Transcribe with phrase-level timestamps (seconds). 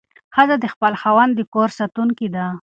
[0.35, 2.45] ښځه د خپل خاوند د کور ساتونکې ده.